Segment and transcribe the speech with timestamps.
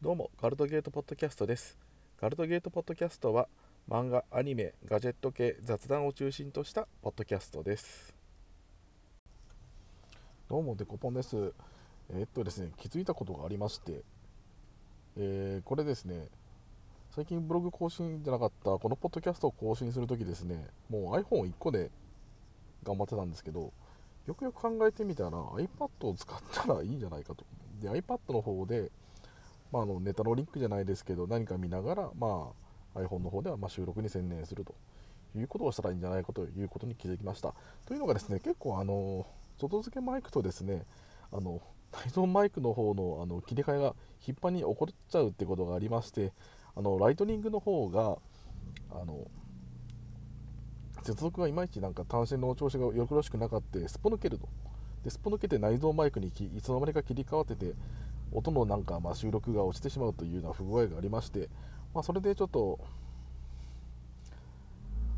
[0.00, 1.76] どうもガルトゲートポッドキャストです。
[2.20, 3.48] ガルトゲートポッドキャストは
[3.90, 8.14] 漫画アニメガジェット系雑談を中心としたポッドキャストです。
[10.48, 11.52] どうもデコポンです。
[12.10, 14.04] えー、っとですね気づいたことがありまして
[15.16, 16.28] えー、これですね
[17.10, 21.90] 最近ブログ更新じゃなかったこのポッドキャストを更新するときですねもう iPhone1 個で
[22.84, 23.72] 頑張ってたんですけど
[24.28, 27.44] よくよく考えてみたら iPad を使ったらいいんじゃないかと。
[27.80, 28.92] で iPad の方で
[29.72, 32.52] まあ、あのネタのリンクじゃないですけど何か見ながら、ま
[32.94, 34.74] あ、iPhone の方ではま収録に専念すると
[35.36, 37.54] いうことをしたらいいんじゃないかということに気づきました。
[37.86, 39.26] というのがですね結構あの
[39.58, 40.84] 外付けマイクとですね
[41.32, 41.60] あの
[41.92, 46.32] 内蔵マイクの方のあの切り替えが頻繁に起こっちゃうってことがありまして
[46.76, 48.18] あのライトニングの方が
[48.90, 49.26] あの
[51.02, 54.48] 接続がいまいちなんか単身の調子がよろしくなかったすっぽ抜けると。
[55.04, 56.30] ですっぽ抜けて内蔵マイクにい
[56.60, 57.72] つの間にか切り替わってて
[58.32, 61.48] 音のなんかま収録が落ちてしまうというような不具合がありまして、
[61.94, 62.78] まあ、それでちょっと、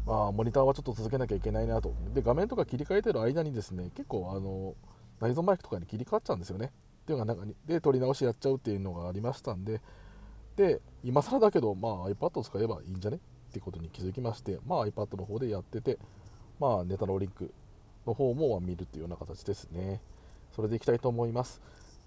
[0.06, 1.94] まあ、モニターはちょっと続けなきゃいけないなと。
[2.14, 4.74] で画面とか切り替えてる間にですね結構あの
[5.20, 6.72] 内蔵マイクとかに切り替わっちゃうんですよね。
[7.02, 9.80] っていうのが中にで撮り直しやっちゃうっていうのがありましたんで
[10.56, 15.98] で今更だけど、まあ、iPad を使えばいいんじゃねっていうことに気づきまして、まあ、iPad の方でやってて、
[16.60, 17.52] まあ、ネタのリンク
[18.06, 20.00] の方も見るっていうような形ですね。
[20.54, 21.60] それでいきたいと思います。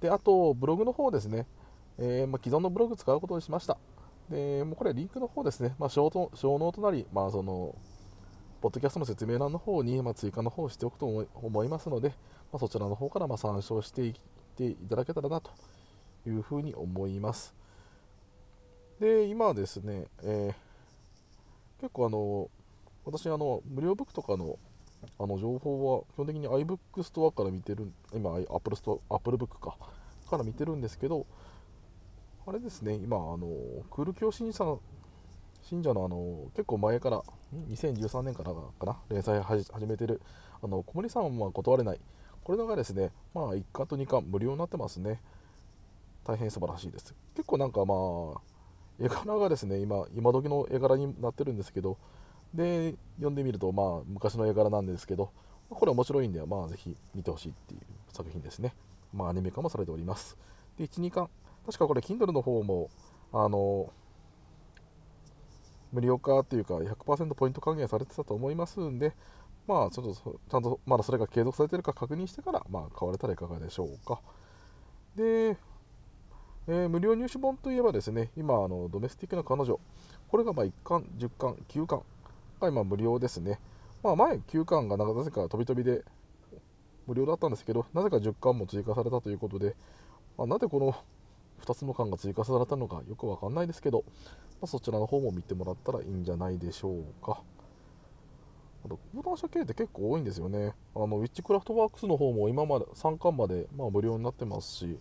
[0.03, 1.47] であと、ブログの方ですね、
[1.97, 3.77] えー、まあ、既存のブログ使うことにしました。
[4.29, 7.73] でもうこれ、リンクの方ですね、まあ、ショーノートなり、まあ、その
[8.59, 12.09] ポッドキャストの説明欄の方に、ま、追加の方をしておくと思いますので、
[12.51, 14.13] まあ、そちらの方からま参照していっ
[14.57, 15.51] ていただけたらなと
[16.27, 17.55] いうふうに思います。
[18.99, 22.49] で、今ですね、えー、結構あの、
[23.05, 24.59] 私あの、無料ブックとかの
[25.19, 29.77] あの情報は基本的に iBook ストアから見てる、今 Apple, スト Apple Book か
[30.29, 31.25] から見てるんですけど、
[32.45, 33.47] あれですね、今、あの
[33.89, 34.77] クール教信者
[35.63, 37.23] 信者のあの結構前から、
[37.69, 40.21] 2013年からかな、連載始めてる、
[40.61, 41.99] あの小森さんは断れない、
[42.43, 45.21] これがですね、まあ、1巻と2巻無料になってますね。
[46.25, 47.13] 大変素晴らしいです。
[47.35, 47.95] 結構なんかま
[48.35, 48.41] あ、
[48.99, 51.97] 絵柄がですね、今、今時の絵柄になってるんですけど、
[52.53, 55.31] で読んでみると、まあ、昔の絵柄なんですけど
[55.69, 57.81] これ面白いんで、まあ、ぜひ見てほしいっていう
[58.11, 58.75] 作品ですね、
[59.13, 60.37] まあ、アニメ化もされております。
[60.77, 61.29] で1、2巻
[61.65, 62.89] 確かこれ Kindle の方も
[63.31, 63.91] あの
[65.91, 69.13] 無料化っていうか100%ポイント還元されてたと思いますんで
[69.67, 74.19] まあちょっとちゃんとまだそれが継続されてるか確認してから、まあ、買われたらいかがでしょうか。
[75.15, 75.49] で、
[76.67, 79.79] えー、無料入手本といえばですね今あのドメスティックな彼女。
[80.27, 82.01] これがまあ1巻10巻9巻
[82.63, 83.59] が今無料ですね。
[84.01, 86.03] まあ、前9巻がなぜか飛び飛びで
[87.07, 89.75] 無料だったんですけど、なぜか10巻も追加されたということで、
[90.37, 90.95] まあ、なぜこの
[91.65, 94.03] 2つの巻が追加されたのかよくわかんないですけど、
[94.61, 97.41] まあ、そちらの方も見てもらったらいいんじゃないでしょうか。
[98.85, 100.73] あと、講談社系って結構多いんですよね。
[100.93, 104.99] あの、ウィッチクラフトワークスの方も今まで3巻まで、まあ、無料になってますし、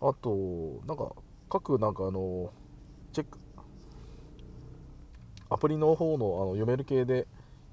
[0.00, 1.12] あと、なんか、
[1.48, 2.50] 各なんかあの、
[3.12, 3.38] チェック、
[5.50, 7.26] アプリの方のあの読める系で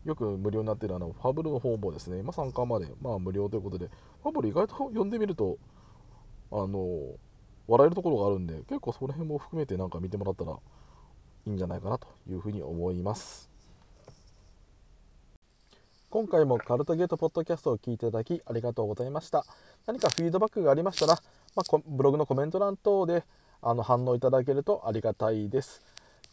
[0.03, 3.89] よく無料になっているあのファブルの方もですね、まあ、参加まで、まあ、無料ということで、
[4.23, 5.57] ファブル意外と読んでみると、
[6.51, 7.15] あの、
[7.67, 10.57] 笑えるところがあるんで、結構その辺も含めてなんか見てもらったらい
[11.49, 13.49] いんじゃないかなというふうに思います。
[16.09, 19.45] 今回もカルトゲートポッドキャストを聞いていただきありがとうございました。
[19.85, 21.15] 何かフィードバックがありましたら、
[21.53, 23.25] まあ、ブログのコメント欄等で
[23.61, 25.81] あの反応いただけるとありがたいです。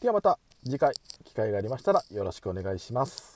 [0.01, 0.95] ではまた次回
[1.25, 3.34] 機会がありましたらよろしくお願いします。